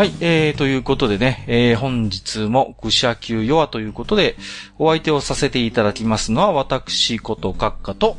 [0.00, 4.34] はい、えー、ということでね、えー、本日も愚者級弱ということで、
[4.78, 8.16] お相手をさせていただきますのは、私こと閣下と、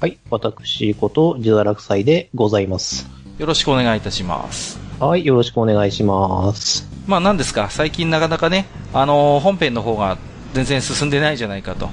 [0.00, 0.18] はい。
[0.30, 3.06] 私こと、自堕落祭でございます。
[3.36, 4.80] よろしくお願いいたします。
[4.98, 5.26] はい。
[5.26, 6.88] よろしくお願いします。
[7.06, 8.64] まあ何ですか、最近なかなかね、
[8.94, 10.16] あのー本編の方が
[10.54, 11.90] 全然進んでないじゃないかと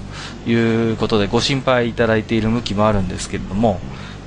[0.50, 0.54] い
[0.94, 3.82] うことでご心配いただいている向きもあるんですけれども、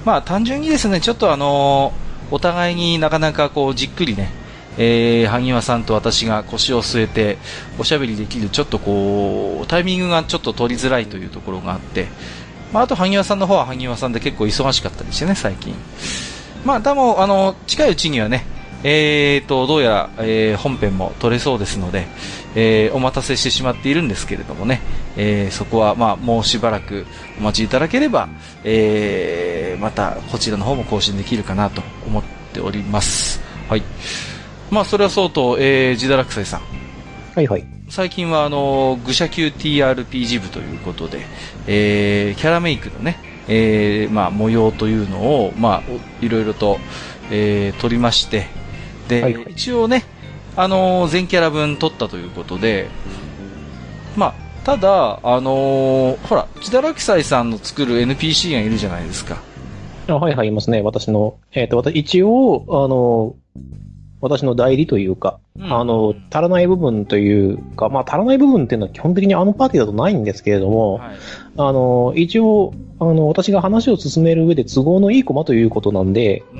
[0.04, 4.30] まあ単純にですね、ちょっとあのーお互いになかなかこうじっくりね、
[4.78, 7.36] えー、萩和さんと私が腰を据えて
[7.78, 12.06] おしゃべりできるちょっとこう、タイミングがちょっと取りづらいというところがあって、
[12.72, 15.74] まああと萩和さんの方は萩和さんで結構忙しかったりしてね、最近。
[16.64, 18.44] まあ、でも、あの、近いうちにはね、
[18.84, 22.06] えーと、どうやら、えー本編も撮れそうですので、
[22.54, 24.80] えーお待たせしてしまっているんですけれどもね、
[25.16, 27.06] えーそこは、まあ、もうしばらく
[27.38, 28.28] お待ちいただければ、
[28.64, 32.22] えまた、こちらの方も更新できるかなと思っ
[32.52, 33.40] ております。
[33.68, 33.82] はい。
[34.70, 36.60] まあ、それはそうと、えー、ジダラクサイさん。
[37.34, 37.64] はいはい。
[37.88, 41.20] 最近はあの愚者級 TRPG 部ということで、
[41.66, 45.82] えーキャラメイクのね、えーまあ、模様というのを、まあ、
[46.20, 46.78] おいろいろと、
[47.30, 48.46] えー撮りまして、
[49.08, 50.04] で、はいはい一応ね、
[50.56, 52.88] あのー全キャラ分撮ったということで、
[54.16, 59.38] まあ、ただ、あのーほら、千田楽斎さんの作る NPC がいるじゃないですか。
[60.08, 60.82] あはいはい、いますね。
[60.82, 63.34] 私の、えっ、と、私、一応、あの、
[64.20, 71.16] 私の代理というか、うんあの、足らない部分というか、まあ、足らない部分っていうのは基本的にあのパーティーだとないんですけれども、はい。
[71.56, 76.58] あの、一応、あの、私が話を進める上で都合のいいコマということなんで、うん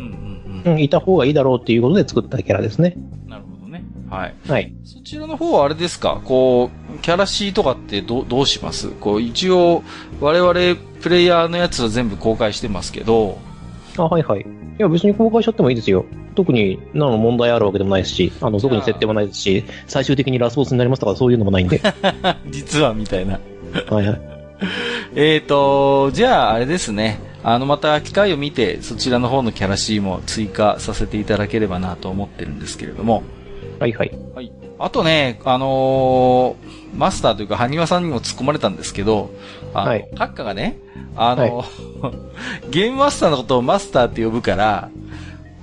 [0.64, 2.94] うんうん、いた方がいいだろうっていうことで作ったキャラですね。
[3.24, 3.30] うん。
[3.30, 3.84] なるほどね。
[4.10, 4.34] はい。
[4.46, 4.72] はい。
[4.84, 6.20] そちらの方はあれですか？
[6.24, 8.90] こう、キャラシーとかってどうどうします？
[8.90, 9.82] こう、一応、
[10.20, 10.52] 我々
[11.00, 13.38] プレイヤーのやつは全部公開してますけど、
[14.04, 14.40] あ、はいはい。
[14.40, 14.44] い
[14.78, 16.04] や、別に公開しちゃってもいいですよ。
[16.34, 21.80] 特に何の問題あるわけでもないですし、あの、特に設定もないですし、最終的にラスボスになりますとかそういうのもないんで。
[22.50, 23.40] 実はみたいな。
[23.90, 24.20] はいはい。
[25.14, 27.20] えーと、じゃああれですね。
[27.42, 33.22] あの、また機会を見て、そちらの方のキャラシーも追加させていただければなと思ってるんですけれども。
[33.78, 34.12] はいはい。
[34.34, 34.52] はい。
[34.78, 39.30] あとね、あのーマスターというか、埴輪さんにも突っ込まれたんですけど、
[39.74, 40.78] あの、はい閣下がね、
[41.16, 41.64] あの、
[42.70, 44.90] ゲームマスターのことをマスターって呼ぶから、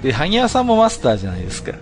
[0.01, 1.73] で、埴輪さんもマスターじゃないですか。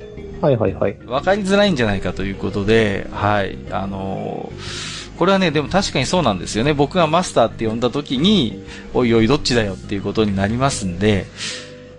[0.41, 0.97] はいはいはい。
[1.06, 3.57] わかりづらいんじゃないかということで、はい。
[3.72, 6.73] あのーこれはね、でも確かにそうなんですよね。
[6.73, 8.63] 僕がマスターって呼んだ時に、
[8.94, 11.28] おいおいどっちだよっていうことになりますんで、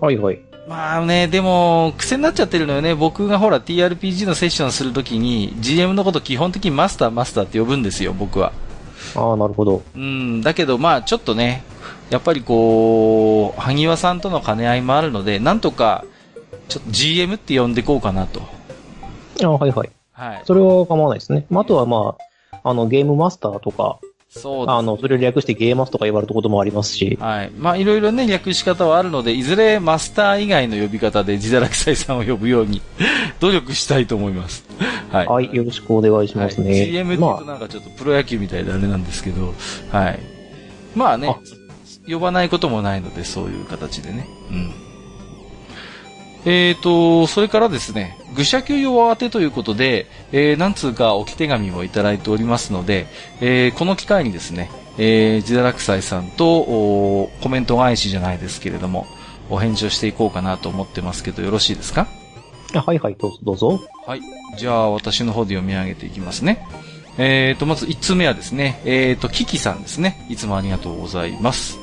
[0.01, 0.39] はいはい。
[0.67, 2.93] まあね、でも、癖になっちゃってるのよね。
[2.93, 8.51] 僕がほら TRPG のセッションするときに、GM のこと基本的にマスターマスターって呼ぶんですよ、僕は。
[9.15, 9.83] ああ、なるほど。
[9.95, 11.63] うん、だけどまあちょっとね、
[12.09, 16.05] やっぱりこう、萩和さんとの兼ね合いもあるので、なんとか、
[16.67, 18.41] ちょっと GM って呼んでこうかなと。
[19.43, 19.89] ああ、はいはい。
[20.11, 20.41] はい。
[20.45, 21.45] それは構わないですね。
[21.49, 22.15] まあ、あとはま
[22.51, 23.99] あ、あの、ゲームマスターとか、
[24.39, 27.51] そうですあの、それを略してゲーマスとか言われたこともありますし、はい。
[27.57, 32.81] まあ、いろいろね、略し方はあるので、いずれマスター以外の呼び方で自堕落斎さんを呼ぶように
[33.39, 34.65] 努力したいと思います。
[35.11, 35.27] はい。
[35.27, 36.85] はい、よろしくお願いしますはい、ね。
[36.85, 39.53] GM って言うまとなんかちょっとプロ野球みたいであれなんですけど、
[39.91, 40.19] はい。
[40.95, 41.39] まあねあ、
[42.11, 44.27] 呼ばないこともないので、そういう形でね。
[44.51, 44.84] うん。
[46.45, 53.07] えーと、それからですね、愚者級弱当てということで、えー、なんつうか置き手紙もいただいておりますので、
[53.41, 59.07] えー、この機会にですね、えー、自堕落斎さんと、おコメント返しじゃないですけれども、
[59.49, 62.07] お返事をしていこうかなと思ってますけど、よろしいですか？
[62.73, 63.81] あ、はいはい、どうぞどうぞ。
[64.05, 64.21] はい。
[64.57, 66.65] じゃあ、私の方で読み上げていきますね。
[67.17, 70.25] えーと、まず1つ目はですね、えーと、キキさんですね。
[70.29, 71.79] いつもありがとうございます。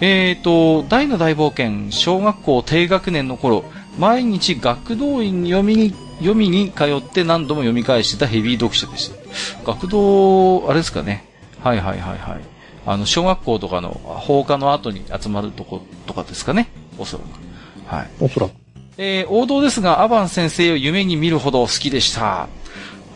[0.00, 3.64] えーと、大の大冒険、小学校低学年の頃、
[3.98, 9.72] 毎日学童院に読みに、読みに通って何度も読み返してたヘビー読者でした。
[9.72, 11.24] 学童、あれですかね。
[11.60, 12.40] はいはいはいはい。
[12.86, 16.68] あの、小学校とかの放課の後に集まるとことかですかね。
[16.96, 17.94] おそらく。
[17.96, 18.10] はい。
[18.20, 18.52] おそらく。
[18.98, 22.48] えー王道ですが、アバン先生を夢に見るほど好きでした。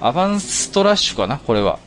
[0.00, 1.78] アバンストラッシュかなこれは。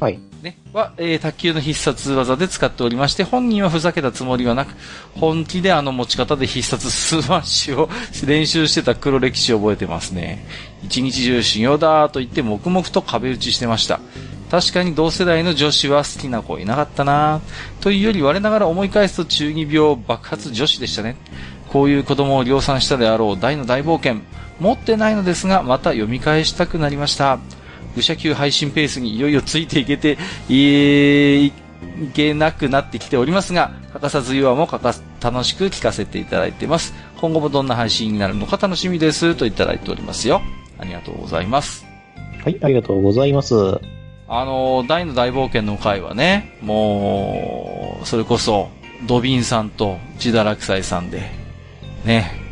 [0.00, 0.27] はい。
[0.42, 0.56] ね。
[0.72, 4.74] は、えー卓球の必殺技で使っておりまして、本人はふざけたつもりはなく、
[5.14, 7.90] 本気であの持ち方で必殺スマッシュを
[8.26, 10.44] 練習してた黒歴史を覚えてますね。
[10.84, 14.00] 一日中修行だと言って黙々と壁打ちしてました。
[14.50, 17.42] 確かに同世代の女子は好きな子いなかったな
[17.82, 21.16] というより我ながら思い返すと中二病爆発女子でしたね。
[21.68, 24.22] こういう子供を量産したであろう大の大冒険。
[24.58, 27.38] 持ってないのですが、また読み返したくなりました。
[27.98, 30.16] 愚者級配信ペースにいよいよついていけて、
[30.48, 31.52] いい
[32.14, 36.94] けなくなってきておりますが、欠かさず言わもかか楽しく聞かせていただいてます。
[37.20, 40.40] 今後もどんな配信になるのか楽しみですといただいておりますよ。
[40.78, 41.84] ありがとうございます。
[42.44, 43.54] はい、ありがとうございます。
[44.28, 48.68] あの、大の大冒険の回はね、もう、それこそ、
[49.06, 51.30] ドビンさんと千田落斎さんで、
[52.04, 52.47] ね、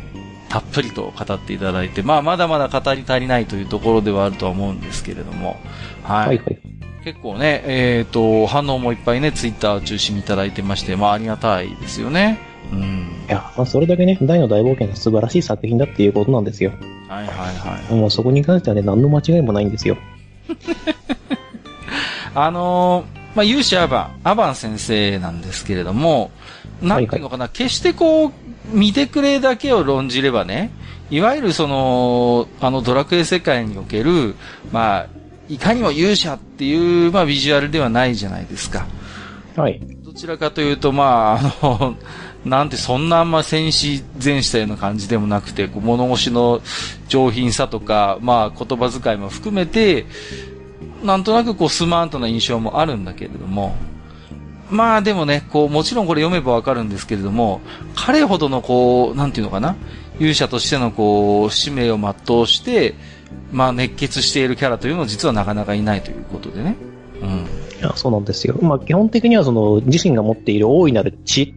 [0.49, 5.57] たっぷりと語っていただいて、まあ、まだまだ語り足りないというところではあるとは思うんですけれども、
[6.03, 6.27] はい。
[6.27, 6.59] はいはい。
[7.03, 12.39] 結構ね、えっ、と、反応もいっぱいね、ツイッターを中心にいただいてまして、まあ、ありがたいですよね。
[12.71, 13.25] うん。
[13.29, 16.71] いや、まあ、それだけね、大の大冒険が素晴らしい作品だっていうことなんですよ。
[17.07, 17.93] はいはいはい。
[17.93, 19.97] もうそこに関してはね、何の間違いもないんですよ。
[22.35, 26.31] あのーまあ、勇者アバン、アバン先生なんですけれども、
[26.81, 28.31] なんていうのかな、決してこう、
[28.71, 30.71] 見てくれだけを論じればね、
[31.09, 34.35] いわゆるその、あのドラクエ世界における、
[34.71, 35.07] まあ、
[35.49, 38.85] いかにも勇者っていう、まあ、ビジュアルではないじゃないですか。
[39.55, 39.79] はい。
[40.03, 41.95] どちらかというと、まあ、あの、
[42.45, 46.61] なんてそんなあんま戦士前したような感じでもなくて、こう物腰の
[47.09, 50.05] 上品さとか、まあ言葉遣いも含めて、
[51.03, 53.75] なんとなくこうスマートな印象もあるんだけれども、
[54.69, 57.61] まあでもね、こうもちろんこれ読めばわかるんですけれども、
[57.95, 59.75] 彼ほどのこう、なんていうのかな、
[60.19, 62.95] 勇者としてのこう、使命を全うして、
[63.51, 66.75] まあ熱血しているキャラというのは実はなかなかいないということでね。
[67.21, 67.45] うん。
[67.79, 68.57] いやそうなんですよ。
[68.61, 71.53] まあ、基本的にはその、自身が持っている大いなる知、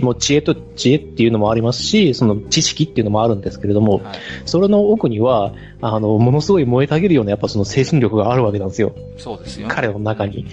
[0.00, 4.18] 知、もう知恵と知恵っていうのもありますし、その知識っていうのもあるんですけれども、はい。
[4.46, 8.94] それの奥には、あの、ものすごい燃えたぎるようなやっぱその精神力があるわけなんですよ。
[9.18, 9.74] そうですよね。
[9.74, 10.46] 彼の中に。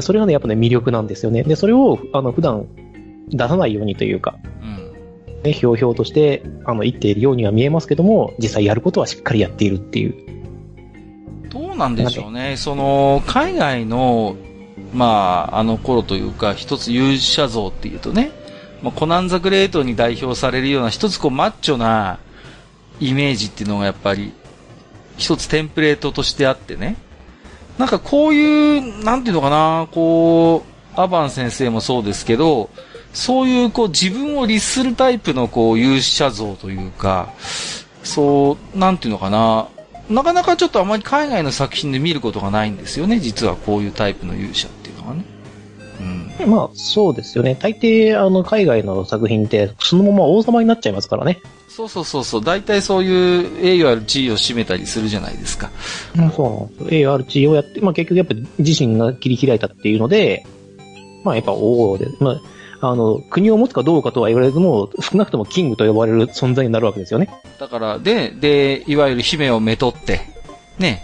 [0.00, 1.42] それがね、やっぱね、魅力なんですよね。
[1.42, 2.66] で、それを、あの、普段
[3.28, 5.42] 出さないようにというか、うん。
[5.42, 10.14] ね、ひょうひょうとして、あの、言っているようには見えますけども、実際やることはしっかりやっているっていう。
[11.50, 12.56] どうなんでしょうね。
[12.56, 14.36] その、海外の、
[14.94, 18.30] まあ、あの頃というか、一つ勇者像っていうとね、
[18.82, 22.18] まあ、コナンザグレートに代表されるような一つこうマッチョな
[22.98, 24.32] イメージっていうのがやっぱり、
[25.16, 26.96] 一つテンプレートとしてあってね。
[27.78, 30.64] なんかこういう、なんていうのかな、こ
[30.96, 32.70] う、アバン先生もそうですけど、
[33.12, 37.32] そういうこう自分を律するタイプのこう勇者像というか、
[38.02, 39.68] そう、なんていうのかな、
[40.08, 44.70] なかなかちょっとあまり海外の作品で見ることがないんですよね、実はこういうタイプの勇者っ。
[46.46, 47.54] まあ、そうですよね。
[47.54, 51.40] 大抵、あの、海外の作品って、そのまま王様になっちゃいますからね。
[51.68, 55.70] そうそうそうそう、大体そういう栄誉ある地位を占めたりするじゃないですか。
[56.14, 57.18] そうなんですよ。
[57.18, 60.44] ARG をやって、まあ結局やっぱ自身が切り開いたっていうので、
[61.24, 62.40] まあやっぱ王で、まあ、
[62.82, 67.28] あの、国を持つかどうかとは言われずも、少なくともキングと呼ばれる存在になるわけですよね。
[67.58, 70.20] だから、で、で、いわゆる姫をめとって、
[70.78, 71.02] ね、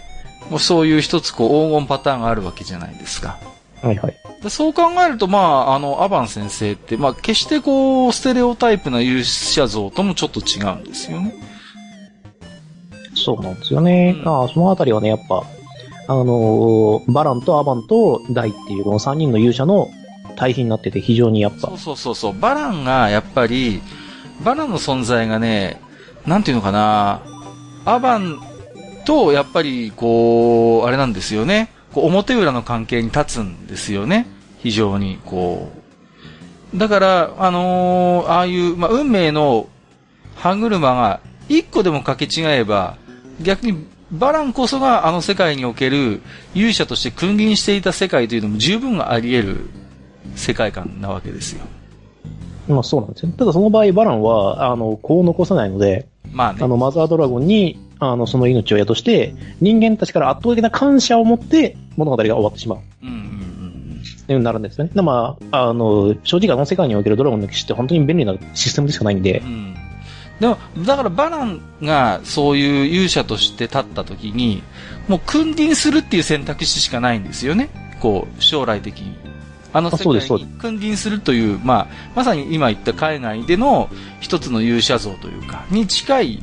[0.49, 3.39] もうそういう一つこう黄金パターンがあるわけじゃないですか。
[3.81, 4.26] はいはい。
[4.41, 11.35] でそう考えると、まあ、あの、アバン先生って、まあ、決してこう、ステレオタイプな勇者像ともちょっと違うんですよね。
[13.15, 14.15] そうなんですよね。
[14.23, 15.43] うんああそのあたりはね、やっぱ、
[16.07, 19.89] あのーバランとアバンとダイっていうこの3人の勇者の
[20.37, 22.39] 対比になってて非常にやっぱそう、そうそうそう。
[22.39, 23.81] バランが、やっぱり、
[24.43, 25.81] バランの存在がね、
[26.27, 27.21] なんていうのかな、
[27.85, 28.39] アバン
[29.05, 31.71] と、やっぱり、こう、あれなんですよね。
[31.97, 34.27] こう表裏の関係に立つんですよね。
[34.59, 35.71] 非常に、こ
[36.75, 36.77] う。
[36.77, 39.67] だから、あのーああいう、まあ、運命の
[40.35, 42.97] 歯車が一個でも掛け違えば、
[43.41, 46.21] 逆にバランこそがあの世界における
[46.53, 49.69] 勇者として君臨していた世界というのも十分あり得る
[50.35, 51.65] 世界観なわけですよ。
[52.67, 53.31] まあそうなんですよ。
[53.35, 56.59] ただその場合バランは、あの、子を残さないので、まあね。
[56.61, 62.79] あの、マザードラゴンに、あの、その命を宿して、人間たちから圧倒的な感謝を持って物語が終わってしまう。
[63.03, 63.37] うんうんうん
[64.27, 64.91] というようになるんですよね。
[64.93, 69.47] でまあ、あの、正直あの世界におけるドラゴンの騎士って本当に便利なシステムでしかないんでうん。
[69.47, 69.75] う、ん。
[70.41, 74.63] でも、だからバランがそういう勇者として立った時に、
[75.07, 77.69] もう君臨するっていう選択肢しかないんですよね。
[78.01, 79.15] こう、将来的に。
[79.77, 86.39] あの世あそうですそうで界に君臨するという、まあ、まさに今言った海外での一つの勇者像というか、に近い、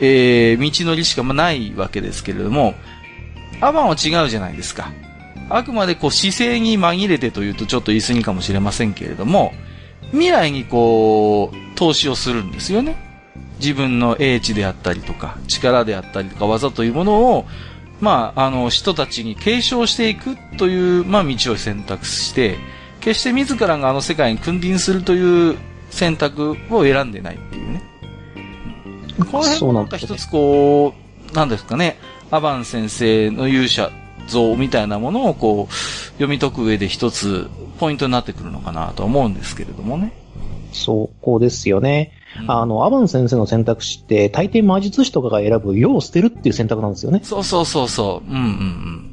[0.00, 2.74] えー、道のりしかないわけですけれども、
[3.60, 4.90] アバンは違うじゃないですか。
[5.50, 9.52] あくまでこう姿勢に紛れてというとちょっと言い過ぎかもしれませんけれども、
[10.10, 12.96] 未来にこう、投資をするんですよね。
[13.60, 17.46] 自分の英知であったりとか、力であったりとか、技というものを、
[18.00, 22.56] まあ、あの、人たちに継承していくという、まあ、道を選択して、
[23.00, 25.56] 決して自らがあの世界に君臨するという
[25.90, 27.82] 選択を選んでないっていうね。
[29.18, 30.94] この辺そうもなんんかなですよね一つこ
[31.32, 31.98] う、なんですかね、
[32.30, 33.90] アバン先生の勇者
[34.28, 35.74] 像みたいなものをこう、
[36.12, 40.12] 読み解く上で一つポイントになってくるのかなとは思うんですけれどもね。
[40.72, 42.12] そう、こうですよね。
[42.46, 47.20] あの、アバン先生の選択肢って、大抵魔術師とかが選ぶ、世を捨てるっていう選択なんですよね。
[47.22, 48.30] そうそうそうそう。
[48.30, 49.07] うんうんうん。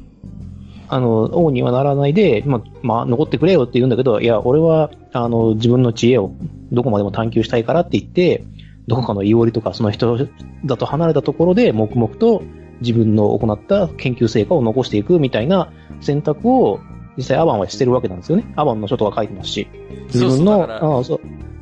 [0.88, 6.32] あの、王にはならないで、まあ、まあ、残ってくれよって言うんだけど、いや、俺は、あの、自分の知恵を
[6.72, 8.44] どこまでも探求したいからって言って、
[8.86, 10.16] どこかのいおりとかその人
[10.64, 12.42] だと離れたところで、黙々と
[12.80, 16.80] 自分の行った研究成果を残していくみたいな選択を、
[17.16, 18.52] 実際アバンはしてるわけなんですよね。
[18.56, 19.68] アバンの書とか書いてますし。
[20.12, 21.20] 自分の、そうそうああそう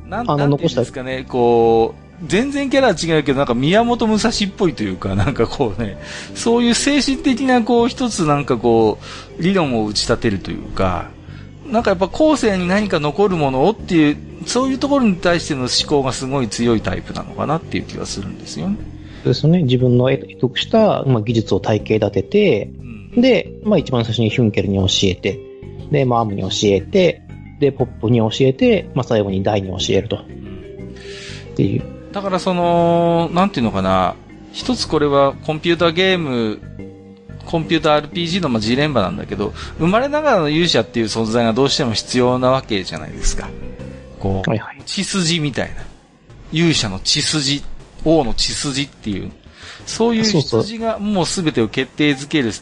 [0.09, 5.97] なんあのなんていうんですかね、こう、全然キャラは違うけど、なんか宮本武蔵っぽいというか、なんかこうね、
[6.33, 8.99] そういう精神的なこう一つなんかこ
[9.39, 11.09] う、理論を打ち立てるというか、
[11.67, 18.77] なんかやっぱ後世に何か残るものをっていう、そういうところに対しての思考がすごい強いタイプなのかなっていう気がするんですよね。
[19.23, 19.63] そうですね。
[19.63, 22.71] 自分の得得した、まあ、技術を体系立てて、
[23.15, 23.21] うん。
[23.21, 25.39] で、まあ一番最初にヒュンケルに教えて、
[25.91, 27.21] で、マームに教えて、
[27.59, 30.17] で、ポップに教えて、まあ最後にダイに教えると。
[30.17, 30.19] っ
[31.55, 31.94] ていう。
[32.15, 34.15] だからその、なんていうのかな、
[34.53, 36.61] 一つこれはコンピューターゲーム、
[37.45, 43.49] コンピューター RPG のまあジレンマなんだけど、生まれながらの勇者っていう存在がどうしても必要なわけじゃないですか。
[44.17, 44.81] こう、はいはい。
[44.85, 45.83] 血筋みたいな。
[46.53, 47.61] 勇者の血筋、
[48.05, 49.29] 王の血筋っていう、
[49.85, 52.53] そういうそうそう筋がもう全てを決定づける、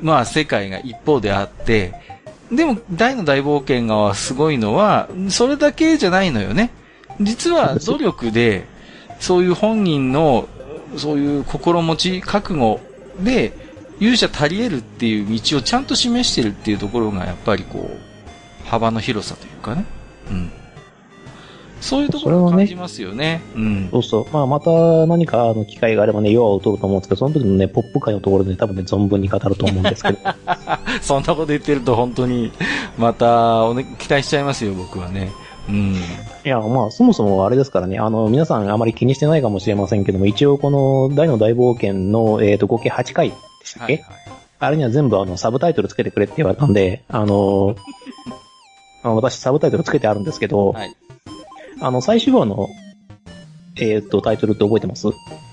[0.00, 1.94] まあ世界が一方であって、
[2.52, 6.70] でも大の大冒険がすごいのは、それだけじゃないのよね。
[7.20, 8.66] 実は努力で、
[9.20, 10.48] そういう本人の、
[10.96, 12.80] そういう心持ち、覚悟
[13.20, 13.52] で、
[14.00, 19.84] 勇者足り得るっていう道をちゃんと示してるっていうところが、やっぱりこう、幅の広さというかね。
[20.30, 20.50] うん。
[21.82, 23.42] そういうところを感じますよね。
[23.56, 23.88] うん。
[23.90, 24.26] そうそう。
[24.32, 24.70] まあまた
[25.06, 30.18] 何かあの機会があればね、ヨアを取ると思うんですけど、その時のね、ポップ界のところで多分ね、存分に語ると思うんですけど。
[31.02, 32.52] そんなこと言ってると本当に、
[32.96, 35.32] また、おね、期待しちゃいますよ、僕はね。
[35.68, 35.94] うん。
[35.94, 35.98] い
[36.44, 44.20] や、まあ、そもそもあれですからね、あの、皆さんあまり気にしてないかもしれませんけども、一応この大の大冒険の、えっ、と、合計8回でしたっけ、はい、はい。
[44.58, 47.76] あれには全部あの、サブタイトルつけてくれって言われたんで、あの、
[49.02, 50.94] 私サブタイトルつけてあるんですけど、はい。
[51.80, 52.68] あの、最終話の、
[53.80, 55.08] えっ、と、タイトルって覚えてます？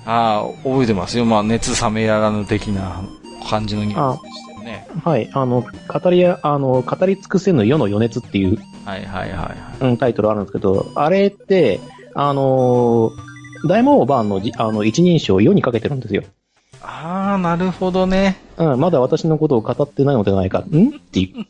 [0.06, 1.25] ああ、覚えてますよ。
[1.25, 3.01] まあ、熱冷めやらぬ的な
[3.50, 4.88] 感じのニュースでしたよね。
[5.04, 8.58] はい、あの、語りや、あの、語り尽くせぬ世の余熱っていう、
[8.89, 9.89] はいはいはいはい。
[9.89, 11.79] うん、タイトルあるんですけど、あれって、
[12.15, 13.29] あのー
[13.65, 16.24] 大魔王バーンのじあの一人称を世にかけてるんですよ。
[16.81, 18.38] ああ、なるほどね。
[18.58, 20.60] うん、まだ私のことを語ってないのではないか。
[20.60, 20.62] ん？
[20.62, 21.46] っていう。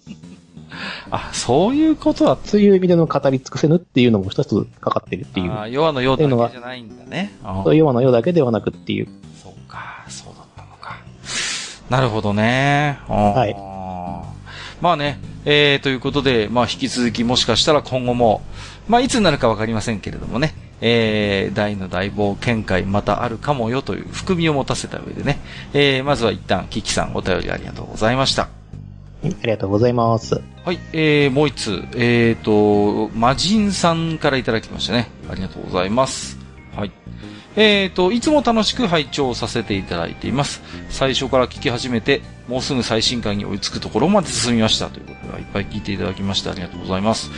[1.12, 5.52] あ、そういうことだっそういう意味での語り尽くせぬっていうのも一つかかってるっていう。
[5.52, 7.34] ああ、弱のようだけじゃないんだね。
[7.44, 9.08] あそういうような世だけではなくっていう。
[9.44, 10.98] そうか、そうだったのか。
[11.90, 13.00] なるほどね。
[13.08, 13.56] ははい
[14.82, 18.42] まあね、えー、ということで、まあ引き続きもしかしたら今後も、
[18.88, 25.40] まあいつになるかわかりませんけれどもね、えー、大の大冒険会またあるかもよという含みを持たせた上でね、
[25.74, 28.44] えー、まずは一旦、キキさんお便りありがとうございました。
[28.44, 28.60] うん
[29.28, 30.42] ありがとうございます。
[30.64, 35.10] はい、えー、もう一つ、えーと、魔人さんからいただきましたね。
[35.30, 36.38] ありがとうございます。
[36.76, 36.92] はい。
[37.56, 40.62] えーと、いつも楽しく拝聴させていただいています。
[40.90, 44.88] 最初から聞き始めて、もうすぐ最新回に追いつくところまで進みました。
[44.88, 47.30] ということで、いっぱい聞いていただきましてありがとうございます。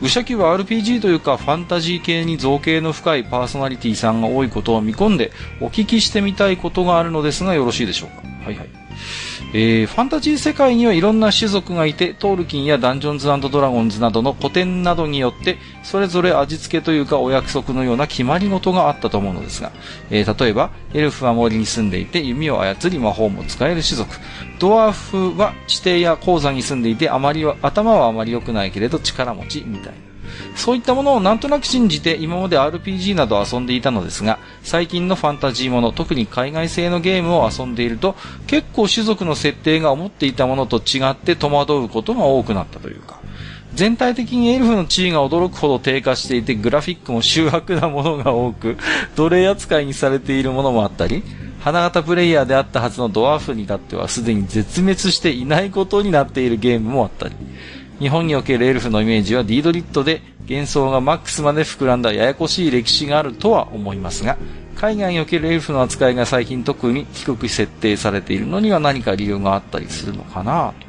[0.00, 8.22] 武者級は RPG というか、ファンタジー系に造形の深いパーソナリティさんが多いことを見込んで、お聞きしてみたいことがあるのですが、よろしいでしょうか？
[8.44, 8.68] はいはい。
[9.58, 19.72] えーファンタジー世界にはいろんな種族がいて、トールキンやダンジョンズドラゴンズなどの古典などによって、それぞれ味付けというかお約束のような決まり事があったと思うのですが、
[20.10, 24.16] えー例えば、エルフは森に住んでいて弓を操り魔法も使える種族。
[24.58, 30.15] ドワーフは地底や鉱山に住んでいて、あまりは、頭はあまり良くないけれど力持ち、みたいな。
[30.54, 38.14] そういったものをなんとなく信じて今まで RPG など遊んでいたのですが、最近のファンタジーもの、特に海外製のゲームを遊んでいると、
[38.46, 43.20] 結構種族の設定が思っていたものと違って戸惑うことが多くなったというか、
[43.74, 48.78] 全体的にエルフの地位が驚くほど低下していて、グラフィックも秀悪なものが多く、
[49.16, 51.22] 奴隷扱いにされているものもあったり、
[51.60, 57.34] 花形プレイヤーであったはずのドワーフに至ってはすでに絶滅していないことになっているゲームもあったり、
[57.98, 64.36] 日本におけるエルフのイメージはディードリットで幻想がマックスまで膨らんだややこしい歴史があるとは思いますが、
[64.76, 70.86] 海外におけるエルフの扱いが最近特に低く設定されているのには何か理由があったりするのかなと。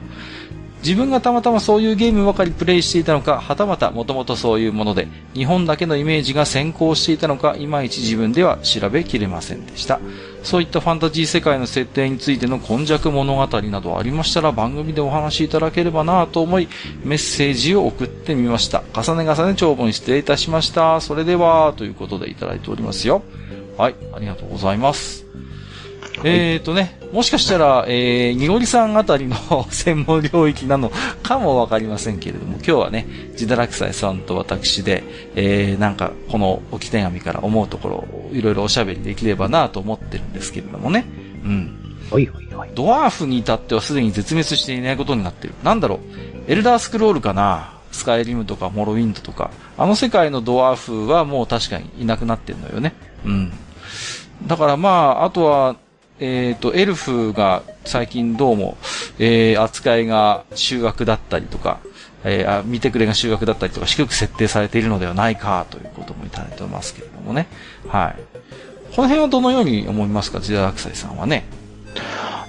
[0.88, 10.00] 自分がたまたまそういうゲームばかりプレイしていたのか、はたまたもともとそういうもので、日本だけのイメージが先行していたのか、いまいち自分では調べきれませんでした。
[10.44, 16.70] そういったファンタジー世界の設定についての今昔物語などありましたら番組でお話しいただければなと思い、
[17.04, 18.82] メッセージを送ってみました。
[18.94, 21.02] 重ね重ね長文失礼いたしました。
[21.02, 23.24] それでは、ということでいただいておりますよ。
[23.78, 25.26] はい、ありがとうございます。
[26.24, 29.36] えーとね、もしかしたら、えー、にごりさんあたりの
[29.70, 30.92] 専門領域なの
[31.24, 35.04] かもわかりませんけれども、今日はね、ジダラクサイさんと私で、
[35.36, 41.06] えー、なんか、この置き手紙から思うところをいろいろおしゃべりできればなと思ってるんですけれどもね。
[41.44, 41.88] うん。
[42.12, 42.70] はいはいはい。
[42.74, 45.54] ドワーフに至ってはすでに絶滅していないことになってる。
[45.64, 46.00] なんだろ
[46.48, 49.52] う、エルダースクロールかなスカイリムとかモロウィンドとか。
[49.78, 52.94] あの世界のドワーフはもう確かにいなくなってんのよね。
[53.26, 53.54] うん。
[54.46, 55.76] だからまあ、あとは、
[56.20, 58.78] えっ、と、エルフが最近どうも、
[59.20, 61.80] えー、扱いが修学だったりとか、
[62.24, 67.48] えーあ、見てくれが修学だったりとか、低く設定されているのではないかということもいただいてますけれどもね。
[67.88, 68.16] はい。
[68.96, 71.46] この辺はどのように思いますか、ジダラクサイさんはね？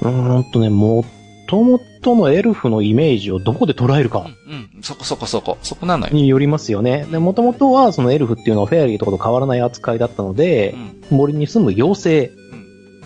[0.00, 1.04] うーんとね、も
[1.46, 6.12] ともとのエルフのイメージをどこで捉えるかうん、うん、そこそこそこ、そこなのよ。
[6.14, 7.06] によりますよね。
[7.10, 10.74] で、もともとはそのエルフっていうのはフェアリーとかと変わらない扱いだったので
[11.10, 12.47] う、ん、森に住む妖精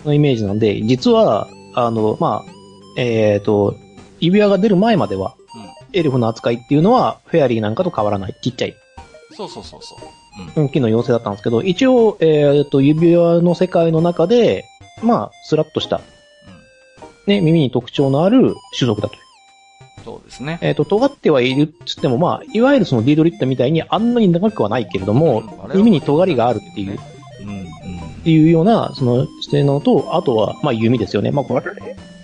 [0.05, 2.51] のイメージなんで、実は、あの、まあ、
[2.97, 3.75] えっ、と、
[4.19, 5.35] 指輪が出る前までは、
[5.93, 8.35] エルフの扱いっていうのは、フェアリーなんかと変わらない。
[8.41, 8.75] ちっちゃい、
[9.31, 9.95] そうそうそうそ
[10.57, 10.61] う。
[10.61, 14.65] うん、木の妖精だったんですけど、一応、えっ、と、指輪の世界の中で、
[15.01, 16.01] まあ、スラッとした、
[17.27, 19.15] ね、耳に特徴のある種族だと。
[20.03, 20.59] そうですね。
[20.61, 26.99] えっ、と、尖ってはいるっつっても、まあ、いわゆるそのディードリッタみたいにあんなに長くはないけれどもうん耳に尖りがあるっていう、うん、うん。
[28.23, 31.31] っていうような、その視点なのと、あとは、まあ、弓ですよね。
[31.31, 31.63] まあ、これ、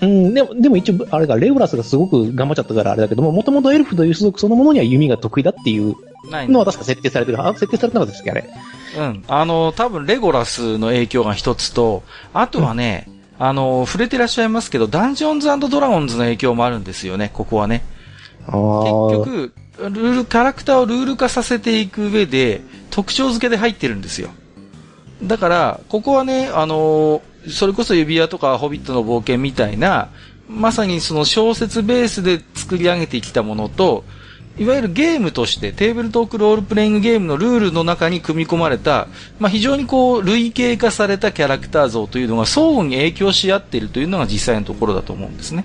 [0.01, 5.95] うん、でも、でも一応、あれが、レオラスがすごく頑張っちゃったからあれだけども、もともとエルフという種族そのものには弓が得意だっていう
[6.31, 7.45] のは確か設定されてる。
[7.45, 8.49] あ、設定されてなかったですっけ、あれ。
[8.97, 9.23] うん。
[9.27, 12.03] あの、多分レゴラスの影響が一つと、
[12.33, 17.83] あとはね、あの、触れてらっしゃいますけど、ダンジョンズドラゴンズの影響もあるんですよね、ここはね。
[18.47, 24.29] あ結局、ルール、キャラクターをルール化させていく上で、特徴付けで入ってるんですよ。
[25.23, 30.09] だから、ここはね、あの、それこそ指輪とかホビットの冒険みたいな、
[30.49, 34.03] まさにその小説ベースで作り上げてきたものと、
[34.57, 39.07] いわゆるゲームとして、テーブルトークロールプレイングゲームのルールの中に組み込まれた、
[39.39, 45.63] まあ、非常にこう、類型化されたキャラクター像というのが相互に影響し合っているというのが実際のところだと思うんですね。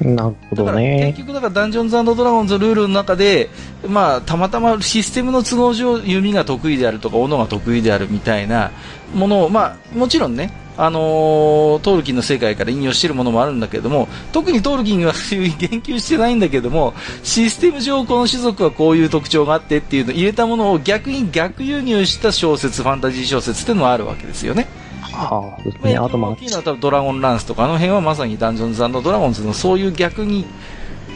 [0.00, 1.20] なるほどね結。
[1.20, 3.48] 局だからダンジョンズドラゴンズのルールの中で、
[3.86, 8.72] まあ、たまたまシステムの都合上弓が得意であるとか斧が得意であるみたいな
[9.14, 24.66] ものを、まあ、もちろんね、あのートールキンの世界から引用しているものもあるんだけども、特にトールキンは言及してないんだけども、システム上この種族はこういう特徴があってっていうのを入れたものを逆に逆輸入した小説、ファンタジー小説っていうのもあるわけですよね。
[25.14, 25.96] はあ、ですね。
[25.96, 30.46] あとまあ大、きいのは多分ドラゴンランスとか、あの辺はまさにダンジョンズドラゴンズのそういう逆に、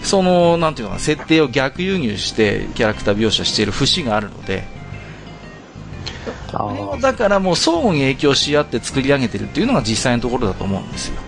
[0.02, 4.64] その、なんていうのかな、設定を逆輸入してキャラクター描写している節があるので、
[6.52, 11.20] あこれだからもう相互に影響し合って作り上げてるっていうのが実際のところだと思うんですよ。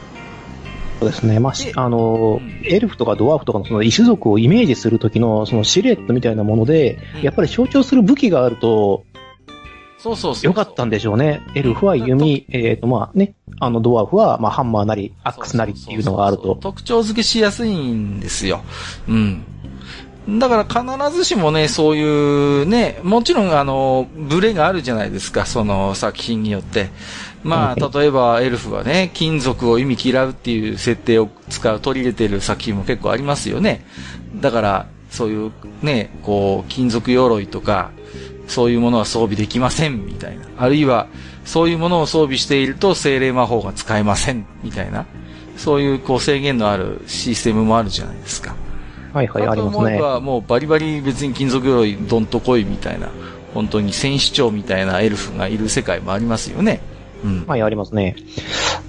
[1.00, 1.38] そうですね。
[1.40, 9.04] まあ、あのうん、エルフとかドワーフとかのその異種族をイメージするときのそのシルエットみたいなもので、うんやっぱり象徴する武器があると
[10.02, 10.44] そうそうそう。
[10.46, 11.42] 良かったんでしょうね。
[11.54, 16.56] エルフは弓、えっ、とまあね、あのドワーフはまあハンマーなり、アックスなりっていうのがあると。
[16.56, 18.62] 特徴付けしやすいんですよ。
[19.08, 19.44] うん。
[20.38, 26.88] だから必ずしもね、そういうね、もちろんあの、ブレがあるじゃないですか、その作品によって。
[27.42, 33.84] まあ、例えばエルフはね、金属を意味嫌うっていう設定を使う、取り入れてる作品も結構ありますよね。
[34.36, 37.90] だから、そういうね、こう、金属鎧とか、
[38.50, 40.44] そういうものは装備できません、みたいな。
[40.58, 41.06] あるいは、
[41.44, 45.06] そういうものを装備していると精霊魔法が使えません、みたいな。
[45.56, 48.56] そういうこう制限のあるシステムもあるじゃないですか。
[49.12, 50.00] はいはい、ありますね思え。
[50.00, 53.08] ばもうバリバリ別に金属鎧どんと来いみたいな、
[53.54, 56.80] 本当に戦士長みたいなエルフがいる世界もありますよね。
[57.24, 57.44] うん。
[57.46, 58.16] はい、ありますね。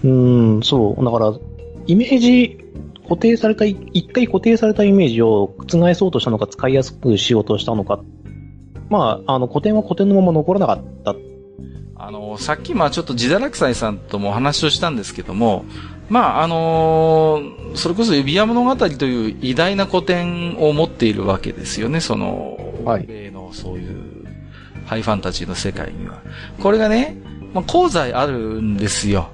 [0.04, 1.06] うーん、そう。
[1.06, 1.34] だから、
[1.86, 2.58] イメージ、
[3.04, 8.00] 固定された、一回固定されたイメージを覆そうとしたのか、使いやすくしようとしたのか。
[8.92, 11.16] まあ、あの、古典は古典のまま残らなかった。
[11.96, 15.64] あの、さっきまあちょっと自堕落斎さんともお話をしたんですけども、
[16.10, 24.26] まああのーそれこそ指輪物語という偉大な古典を持っているわけですよね、その、はい米のそういう
[24.86, 26.22] ハイファンタジーの世界には。
[26.62, 27.16] これがね、
[27.54, 29.30] まあ、功罪あるんですよ。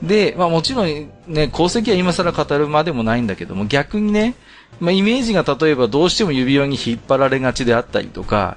[0.00, 4.36] で、まあもちろんね、功績は今更語るまでもないんだけども、逆にね、
[4.80, 8.56] まあイメージが例えばどうしても指輪に引っ張られがちであったりとか、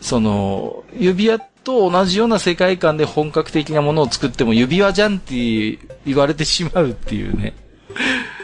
[0.00, 7.54] その、指輪と同じような世界観で本格的なものを作っても指輪じゃんって言われてしまうっていうね。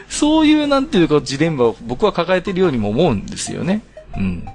[0.09, 3.83] そういうなんていうかジレンマを僕は抱えてるようにも思うんですよね。
[4.17, 4.45] うん。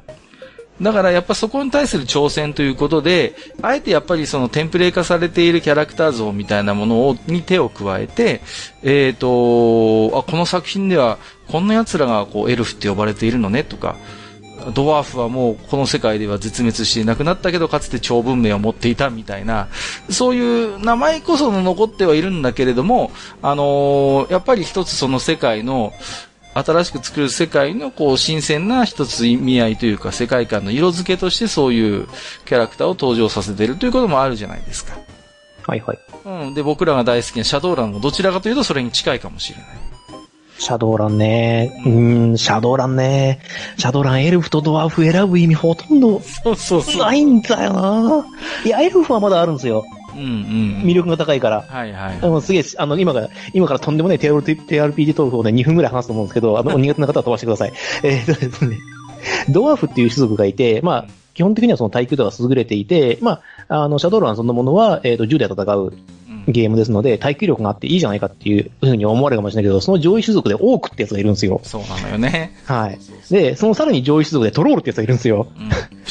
[0.80, 8.40] だからやっぱそこに対する挑戦ということで、あえてやっぱりそのテンプレ化されているキャラクター像みたいなものをに手を加えて、
[8.82, 13.96] えっ、ー、と、あ、この作品ではこんな奴らがこうエルフって呼ばれているのねとか、
[14.72, 19.68] ドワーフはもうこの世界では絶滅していなくなったけど、かつて超文明を持っていたみたいな、
[20.10, 25.92] そういう名前こそ残ってはいるんだけれども、あのー、やっぱり一つその世界の、
[26.54, 32.06] 新しく作る世界のこう新鮮な一つ意味合いというか世界観の色付けとしてそういう
[32.44, 34.96] キャラクターを登場させてるということもあるじゃないですか。
[35.66, 35.98] はいはい。
[36.24, 36.54] うん。
[36.54, 39.66] で、僕らが大好きなシャドウランもどちらかというとそれに近いかもしれない。
[40.58, 41.82] シャドウランね。
[41.84, 43.40] うん、シャドウランね。
[43.76, 46.96] シャドウランエルフとドワーフ選ぶ意味ほとんどそうそうそう。
[46.98, 48.26] ないんだよな。
[48.64, 49.84] いや、エルフはまだあるんですよ。
[50.16, 50.82] うんうん。
[50.84, 51.62] 魅力が高いから。
[51.62, 52.42] はいはい。
[52.42, 57.72] すげえ、あの、今から、今からとんでもない TRPG トークをね、2分ぐらい話すと思うんですけど、 あの、苦手な方は飛ばしてください。
[58.02, 58.78] えー、 とですね、
[59.48, 65.92] ドワーフっていう種族がいて、まあ、基本的にはその耐久度が優れていて、まあ、あの、シャドウランそのものは、えっ、ー、と、銃で戦う
[66.46, 71.60] ゲームですので、耐久力があっていいじゃないかっていうふうに思われるかもしれないけど、その上位種族でオークってやつがいるんですよ。
[71.62, 72.56] そうなのよね。
[72.64, 72.98] はい。
[73.30, 75.48] で、そのさらに上位種族でトロールってやつがいるんですよ。
[75.56, 75.62] う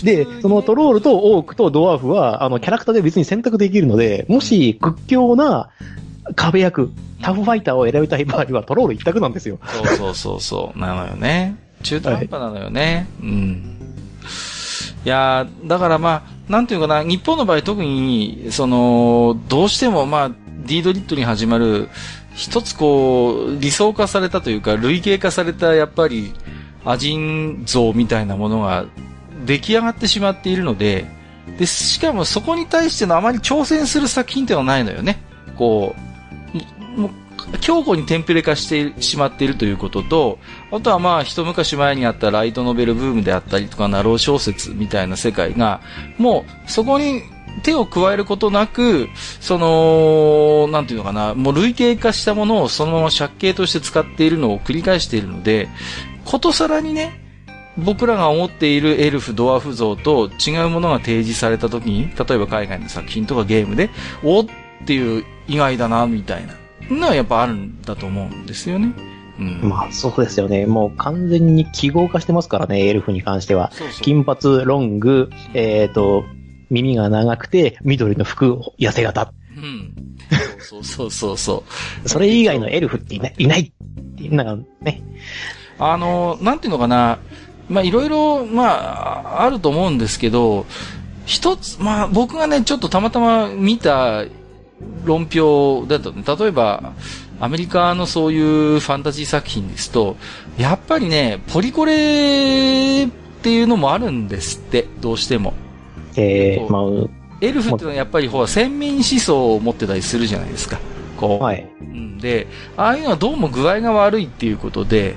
[0.02, 5.69] ん、で、そのトロールとオークとドワーフは、あの、キャラクターで別に選択できるので、もし屈強な
[6.36, 6.91] 壁役、
[7.22, 9.60] タフファイターを選びたい場合はトロール一択なんですよ。
[9.65, 10.80] そうそうそうそう。
[10.80, 11.58] なのよね。
[11.84, 13.08] 中途半端なのよね。
[13.19, 13.74] はい、うん。
[15.06, 21.89] いやだからまあ、なんていうかな、日本の場合特に、その、どうしてもまあ、ディードリットに始まる、
[22.36, 26.34] 一つこう、理想化されたというか、類型化された、やっぱり、
[26.86, 28.86] アジン像みたいなものが
[29.45, 31.06] 出来上がってしまっているので、
[31.58, 35.21] で、しかもそこに対してのあまり挑戦する作品ってのはないのよね。
[35.58, 35.95] こ
[36.97, 37.12] う、もう
[37.62, 40.39] 強固にテンプレ化してしまっているということと、
[40.71, 45.82] あとはまあ一昔前にあったライトノベルブームであったりとか、ナロー小説みたいな世界が、
[46.17, 47.21] もうそこに
[47.62, 55.69] 手を加えることなく、その、なんていうのかな、もう類型化したものをそのまま借景として使っているのを繰り返しているので、
[56.25, 57.21] ことさらにね、
[57.77, 63.89] 僕らが思っているエルフ、ドワフ像と違うものが提示された時に、例えば海外の作品とかゲームで、
[64.23, 64.45] おっ
[64.86, 66.53] ていう意外だな、みたいな。
[66.89, 68.93] のはやっぱあるんだと思うんですよね。
[69.39, 70.65] うん、まあそうですよね。
[70.65, 73.72] もう完全に記号化してますからね、エルフに関しては。
[73.72, 76.24] そうそう金髪、ロング、えっ、ー、と、
[76.69, 79.34] 耳が長くて、緑の服、痩せ型。
[79.56, 79.93] うん。
[80.60, 81.63] そうそうそうそ
[82.06, 82.10] う。
[82.10, 85.02] それ以外のエルフっていないいないっていうのがね。
[85.80, 87.19] あの、なんていうのかな。
[87.69, 90.65] まあいろいろ、まあ、あると思うんですけど、
[91.26, 94.26] 一つ、まあ僕がね、ちょっとたまたま見た
[95.06, 96.93] 論評だと、ね、例えば、
[97.39, 100.15] アメリカのそういうファンタジー作品ですと、
[100.58, 103.10] やっぱりね、ポリコレっ
[103.41, 105.54] ていうのもあるんですって、どうしても。
[106.15, 107.10] えー、まあ、
[107.41, 110.80] エルフっていうのはやっぱりほら、先民思想を持ってたりするじゃないですか。
[111.17, 111.43] こう。
[111.43, 111.67] はい。
[111.82, 115.15] うん、で、ああいうのはどうも具合が悪いっていうことで、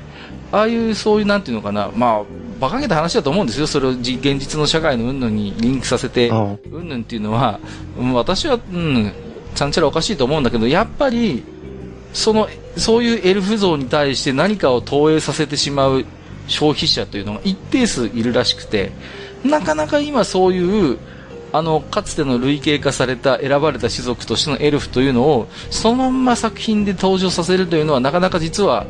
[0.53, 2.23] ああいうそういうなんていうのかな、まあ、
[2.59, 3.67] 馬鹿げた話だと思うんですよ。
[3.67, 7.61] それを現実の社会の云々にリンクさせて、云々っていうのは、
[8.15, 9.13] 私は、うん、
[9.57, 11.43] ちゃんちゃらおかしいと思うんだけど、やっぱり、
[12.13, 16.05] その、そういうエルフ像に対して何かを投影させてしまう
[16.47, 18.93] 消費者というのが一定数いるらしくて、
[19.45, 20.99] なかなか今そういう、
[21.53, 28.87] あの、かつての類型化された選ばれた種族としてのエルフというのを、そのまんま作品で登場させるというのは、なかなか実は、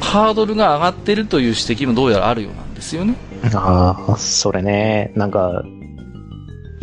[0.00, 3.14] ハードルが上がってるという指摘もどうやらあるようなんですよね。
[3.54, 5.64] ああ、それね、なんか、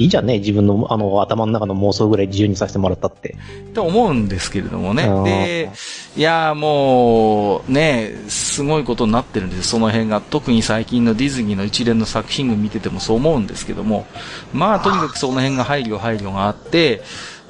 [0.01, 3.35] いいじゃんね、自分のあの頭の中の妄想ぐらい自由にさせてもらったって。
[3.75, 5.07] と思うんですけれどもね。
[5.23, 5.69] で、
[6.17, 10.19] いやもう、ね、すごいことになってるんですその辺が。
[10.19, 14.07] 特に最近のディズニーの一連の作品群見ててもそう思うんですけども。
[14.53, 17.03] まあ、とにかくその辺が配慮配慮があって、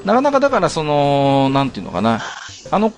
[0.04, 2.22] なかなかだからその、なんていうのかな。
[2.70, 2.92] あの、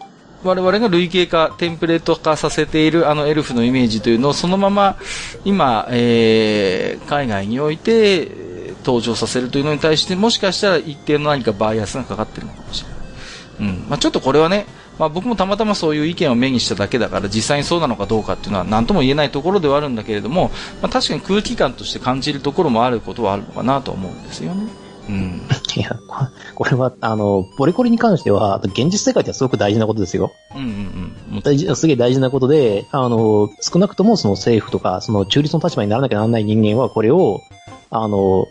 [0.43, 4.97] 我々が類型化、テンプレート化させているあのエルフのイメージというのをそのまま
[5.45, 8.52] 今、えー、海外において
[8.85, 13.73] 登場させるというのに対して、もしかしたら一定の何かバイアスがかかってるのかもしれない。
[13.73, 13.85] うん。
[13.89, 14.65] まあ、ちょっとこれはね、
[14.99, 24.67] まあ、僕もたまたまそういう意見を目にしただけだから、実際にそうなのかどうかっていうのは何とも言えないところではあるんだけれども、まあ、確かに空気感として感じるところもあることはあるのかなと思うんですよね。
[25.09, 25.41] うん。
[25.75, 30.31] いや、ここれは、あの、ポリコリに関しては、現実世界ではすごく大事なことですよ。
[30.55, 31.41] うんうんうん。
[31.41, 37.41] 大事、すげえ大事なことで、あの、少なくともその政府とか、その中立の立場にならなきゃならない人間は、これを、
[37.89, 38.47] あの、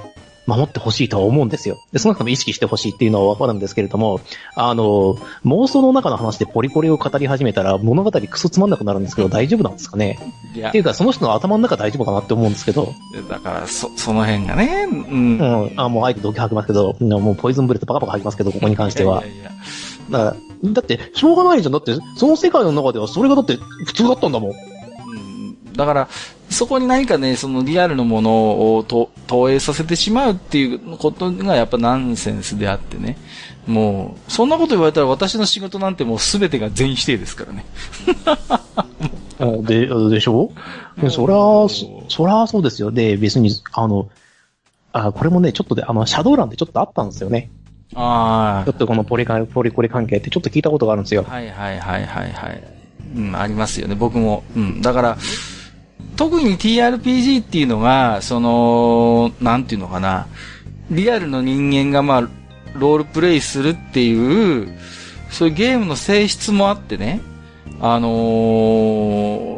[0.57, 1.79] 守ってほしいとは思うんですよ。
[1.93, 4.21] で、少なくとも意識してほしいっていうのはわかるんですけれども、
[4.55, 10.19] あの、妄想の中の話でポリコリを語り始めたら、物語クソつまんなくなるんですけど、大丈夫なんですかね？
[10.55, 12.93] いやっていうか、その人の頭の中大丈夫かなって思うんですけど、
[13.29, 15.39] だから、そ、その辺がね、うん。
[15.39, 19.25] うん、あ、もうあえて毒吐きますけど、もうポイズンブレッドバカバカ吐きますけど、ここに関しては。
[19.25, 19.51] いやいやいや
[20.11, 20.25] だか
[20.65, 21.73] ら、だって、しょうがないじゃん。
[21.73, 24.53] だって、その世界の中ではそれがだって普通だったんだもん
[25.75, 26.09] だから、
[26.53, 33.17] そこに何かね、そのリアルのものをと投影させてしまうっていうことがやっぱナンセンスであってね。
[33.67, 37.65] もう、そんなこと言われたら私の仕事なんてもう全てが全否定ですからね。
[39.63, 40.51] で、でしょ？
[41.01, 41.37] でそりゃ、
[41.69, 42.91] そそりゃそうですよ。
[42.91, 44.09] で、別に、あの、
[44.93, 47.51] あ、これもね、ちょっとで、あの、シャドウランでちょっとあったんですよね。
[47.95, 51.33] あちょっとこのポリカ、ポリコリ関係ってちょっと聞いたことがあるんですよあ。。
[51.33, 52.63] はいはいはいはいはい。
[53.17, 54.45] うん、ありますよね、僕も。
[54.57, 54.81] うん。
[54.81, 55.19] だから、
[56.17, 60.27] 特に TRPG っていうのが、その、なんていうのかな、
[60.91, 62.21] リアルの人間がまあ、
[62.75, 64.79] ロールプレイするっていう、
[65.31, 67.21] そういうゲームの性質もあってね、
[67.81, 69.53] あのー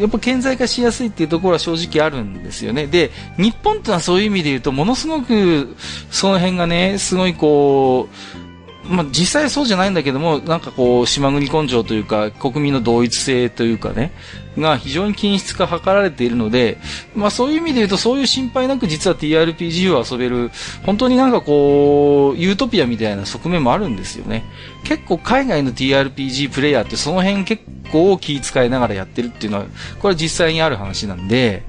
[0.00, 2.86] やっぱ顕在化しやすいっていうところは正直あるんですよね。
[2.86, 5.76] で、日本ってのはそういう意味で言うと、ものすごく、
[6.10, 8.49] その辺がね、すごいこう、
[8.90, 14.12] まあ、実際そうじゃないんだけども、なんかこう、島国根性というか、国民の同一性というかね、
[14.58, 16.78] が非常に均質化図られているので、
[17.14, 20.50] まあそういう意味で言うと、そういう心配なく実は TRPG を遊べる、
[20.84, 24.44] 本当になんかこう、ユートピアみたいな側面もあるんですよね。
[24.84, 29.66] 結構海外の TRPG プレイヤーってその辺結構気遣いながらやってるっていうのは、
[30.00, 31.62] これは実際にある話なんで、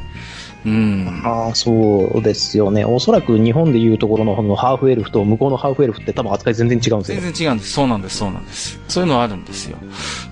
[0.65, 1.21] うん。
[1.23, 2.85] ああ、そうですよね。
[2.85, 7.21] おそらく日本でいうところのこのハーフエルフと向こうのハーフエルフって多分扱い全然違うんですよ。
[7.21, 7.71] 全然違うんです。
[7.71, 8.79] そうなんです、そうなんです。
[8.87, 9.77] そういうのはあるんですよ。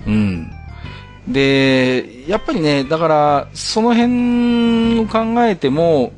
[0.06, 0.50] うん。
[1.28, 6.12] で、やっぱりね、だから、その辺を考えても、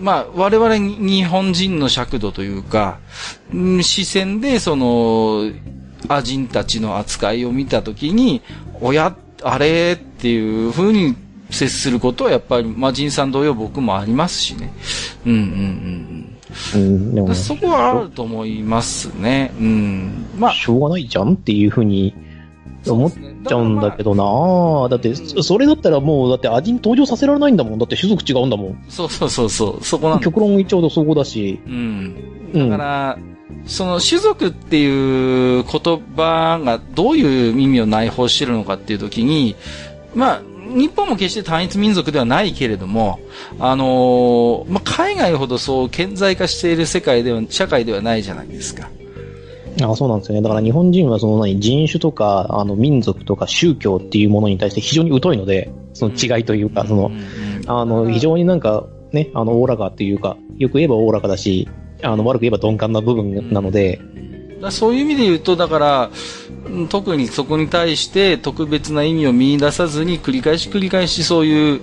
[0.00, 2.98] まあ、我々に日本人の尺度というか、
[3.54, 5.50] うん視線で、その、
[6.08, 8.42] アジンたちの扱いを見たときに、
[8.80, 11.14] おや、あれっていう風に
[11.52, 14.72] 接することはやっぱり、まあ、人さん同様僕もありますしね。
[15.26, 15.38] うんうん
[16.74, 19.52] うんうん、そこはあると思いますね。
[19.58, 20.26] うん。
[20.36, 22.14] まあ、しょうがないじゃんっていうふうに
[22.86, 24.88] 思っちゃうんだけどなぁ。
[24.88, 27.78] だって、そそれだったらもう、だって味に登場させられないんだもん。
[27.78, 28.84] だって種族違うんだもん。
[28.88, 30.24] そうそうそうそう、そこなんだ。
[30.24, 31.60] 極論言っちゃうとそこだし。
[31.66, 32.16] うん。
[32.54, 33.18] うんだから、
[33.66, 39.56] その種族っていう言葉がどういう意味を内包してるのかっていうときに、
[40.14, 43.20] まあ、日本も決して単一民族ではないけれども、
[43.58, 48.88] あのーまあ、海外ほどそう顕在化している世界では、社会ではないじゃないですか。
[49.82, 50.42] あそうなんですよね。
[50.42, 57.22] だから日本人はその何、人種とか、あの、民族とか宗教っていうものに対して非常に疎いので、その違いというか、その、うんうん
[57.66, 61.68] あの、非常になんか、ね、あの、おおらかっていうか、よく言えばおおらかだし、
[62.02, 64.00] あの、悪く言えば鈍感な部分なので、
[64.62, 66.10] だそういう意味で言うと、だから、
[66.88, 71.80] 特にそこに対して特別な意味を見出さずに繰り返し繰り返しそういう、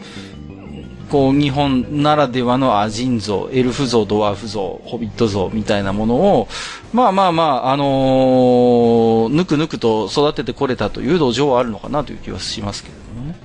[1.12, 6.48] こう、日本ならではのアジン像、エルフ像、ドワーフ像、ホビット像みたいなものを、
[6.94, 13.40] まあまあまあ、あのーぬくぬくと育ててこれたという土壌はあるのかなという気はしますけどね。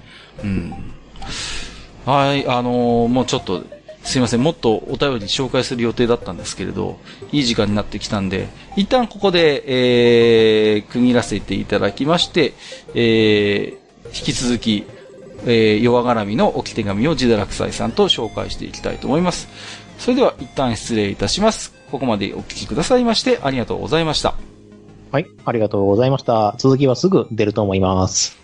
[0.44, 0.75] うん。
[2.07, 3.64] はい、あのーもうちょっと、
[4.05, 6.99] すいません、もっとお便り紹介する予定だったんですけれど、
[7.33, 9.64] いい時間になってきたんで、一旦ここで、
[10.77, 12.53] えー、区切らせていただきまして、
[12.95, 14.85] えー、引き続き、
[15.47, 19.49] えー、弱絡みの置き手紙を自堕落斎さんと紹介していきたいと思います。
[19.99, 21.73] それでは一旦失礼いたします。
[21.90, 24.35] ここまでお聞きくださいましてありがとうございました。
[25.12, 26.55] はい、ありがとうございました。
[26.59, 28.44] 続きはすぐ出ると思います。